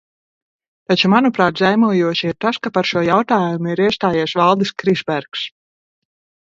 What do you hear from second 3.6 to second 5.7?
ir iestājies Valdis Krisbergs.